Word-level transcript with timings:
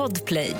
Podplay. 0.00 0.56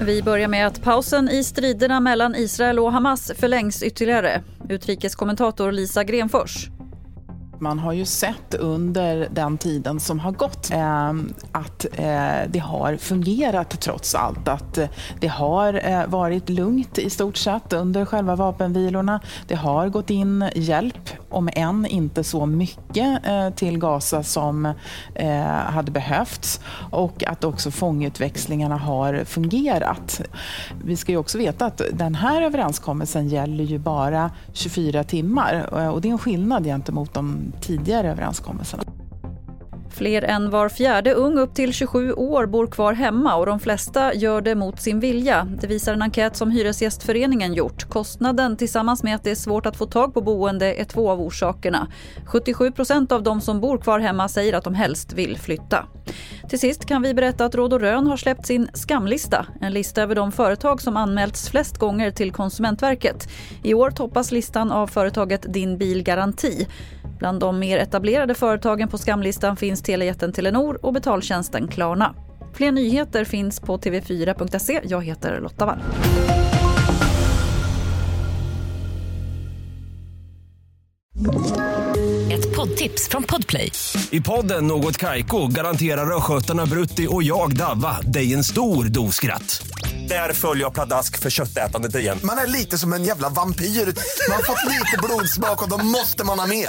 Vi 0.00 0.22
börjar 0.22 0.48
med 0.48 0.66
att 0.66 0.82
pausen 0.82 1.28
i 1.28 1.44
striderna 1.44 2.00
mellan 2.00 2.34
Israel 2.34 2.78
och 2.78 2.92
Hamas 2.92 3.32
förlängs 3.36 3.82
ytterligare. 3.82 4.42
Utrikeskommentator 4.68 5.72
Lisa 5.72 6.04
Grenfors. 6.04 6.68
Man 7.60 7.78
har 7.78 7.92
ju 7.92 8.04
sett 8.04 8.54
under 8.54 9.28
den 9.30 9.58
tiden 9.58 10.00
som 10.00 10.20
har 10.20 10.32
gått 10.32 10.70
eh, 10.70 11.12
att 11.52 11.86
eh, 11.92 12.48
det 12.48 12.58
har 12.58 12.96
fungerat 12.96 13.80
trots 13.80 14.14
allt. 14.14 14.48
Att 14.48 14.78
eh, 14.78 14.88
det 15.20 15.28
har 15.28 15.88
eh, 15.88 16.06
varit 16.06 16.48
lugnt 16.48 16.98
i 16.98 17.10
stort 17.10 17.36
sett 17.36 17.72
under 17.72 18.04
själva 18.04 18.36
vapenvilorna. 18.36 19.20
Det 19.48 19.54
har 19.54 19.88
gått 19.88 20.10
in 20.10 20.50
hjälp, 20.54 21.10
om 21.36 21.48
än 21.52 21.86
inte 21.86 22.24
så 22.24 22.46
mycket, 22.46 23.26
eh, 23.26 23.50
till 23.50 23.78
Gaza 23.78 24.22
som 24.22 24.66
eh, 25.14 25.44
hade 25.46 25.90
behövts. 25.90 26.60
Och 26.90 27.24
att 27.24 27.44
också 27.44 27.70
fångutväxlingarna 27.70 28.76
har 28.76 29.24
fungerat. 29.24 30.20
Vi 30.84 30.96
ska 30.96 31.12
ju 31.12 31.18
också 31.18 31.38
veta 31.38 31.66
att 31.66 31.80
den 31.92 32.14
här 32.14 32.42
överenskommelsen 32.42 33.28
gäller 33.28 33.64
ju 33.64 33.78
bara 33.78 34.30
24 34.52 35.04
timmar 35.04 35.68
eh, 35.72 35.88
och 35.88 36.00
det 36.00 36.08
är 36.08 36.12
en 36.12 36.18
skillnad 36.18 36.64
gentemot 36.64 37.14
de 37.14 37.52
tidigare 37.60 38.10
överenskommelserna. 38.10 38.82
Fler 39.96 40.22
än 40.22 40.50
var 40.50 40.68
fjärde 40.68 41.12
ung 41.14 41.38
upp 41.38 41.54
till 41.54 41.72
27 41.72 42.12
år 42.12 42.46
bor 42.46 42.66
kvar 42.66 42.92
hemma 42.92 43.36
och 43.36 43.46
de 43.46 43.60
flesta 43.60 44.14
gör 44.14 44.40
det 44.40 44.54
mot 44.54 44.80
sin 44.80 45.00
vilja. 45.00 45.48
Det 45.60 45.66
visar 45.66 45.92
en 45.92 46.02
enkät 46.02 46.36
som 46.36 46.50
Hyresgästföreningen 46.50 47.54
gjort. 47.54 47.88
Kostnaden 47.88 48.56
tillsammans 48.56 49.02
med 49.02 49.14
att 49.14 49.24
det 49.24 49.30
är 49.30 49.34
svårt 49.34 49.66
att 49.66 49.76
få 49.76 49.86
tag 49.86 50.14
på 50.14 50.20
boende 50.20 50.74
är 50.74 50.84
två 50.84 51.10
av 51.10 51.20
orsakerna. 51.20 51.88
77 52.26 52.72
procent 52.72 53.12
av 53.12 53.22
de 53.22 53.40
som 53.40 53.60
bor 53.60 53.78
kvar 53.78 53.98
hemma 53.98 54.28
säger 54.28 54.52
att 54.52 54.64
de 54.64 54.74
helst 54.74 55.12
vill 55.12 55.38
flytta. 55.38 55.86
Till 56.48 56.58
sist 56.58 56.86
kan 56.86 57.02
vi 57.02 57.14
berätta 57.14 57.44
att 57.44 57.54
Råd 57.54 57.72
och 57.72 57.80
Rön 57.80 58.06
har 58.06 58.16
släppt 58.16 58.46
sin 58.46 58.68
skamlista. 58.74 59.46
En 59.60 59.72
lista 59.72 60.02
över 60.02 60.14
de 60.14 60.32
företag 60.32 60.80
som 60.82 60.96
anmälts 60.96 61.48
flest 61.48 61.78
gånger 61.78 62.10
till 62.10 62.32
Konsumentverket. 62.32 63.28
I 63.62 63.74
år 63.74 63.90
toppas 63.90 64.32
listan 64.32 64.72
av 64.72 64.86
företaget 64.86 65.52
Din 65.52 65.78
Bilgaranti. 65.78 66.66
Bland 67.18 67.40
de 67.40 67.58
mer 67.58 67.78
etablerade 67.78 68.34
företagen 68.34 68.88
på 68.88 68.98
skamlistan 68.98 69.56
finns 69.56 69.82
telejätten 69.82 70.32
Telenor 70.32 70.78
och 70.82 70.92
betaltjänsten 70.92 71.68
Klarna. 71.68 72.14
Fler 72.54 72.72
nyheter 72.72 73.24
finns 73.24 73.60
på 73.60 73.78
tv4.se. 73.78 74.80
Jag 74.84 75.04
heter 75.04 75.40
Lotta 75.40 75.66
Wall. 75.66 75.78
Ett 82.32 82.56
poddtips 82.56 83.08
från 83.08 83.22
Podplay. 83.22 83.72
I 84.10 84.20
podden 84.20 84.66
Något 84.66 84.96
Kaiko 84.96 85.46
garanterar 85.46 86.16
östgötarna 86.16 86.66
Brutti 86.66 87.06
och 87.10 87.22
jag, 87.22 87.56
Davva, 87.56 88.00
dig 88.00 88.34
en 88.34 88.44
stor 88.44 88.84
dos 88.84 89.14
skratt. 89.14 89.66
Där 90.08 90.32
följer 90.32 90.64
jag 90.64 90.74
pladask 90.74 91.18
för 91.18 91.30
köttätandet 91.30 91.94
igen. 91.94 92.18
Man 92.24 92.38
är 92.38 92.46
lite 92.46 92.78
som 92.78 92.92
en 92.92 93.04
jävla 93.04 93.28
vampyr. 93.28 93.64
Man 93.64 94.36
har 94.36 94.42
fått 94.42 94.64
lite 94.64 94.98
blodsmak 95.02 95.62
och 95.62 95.70
då 95.70 95.84
måste 95.84 96.24
man 96.24 96.38
ha 96.38 96.46
mer. 96.46 96.68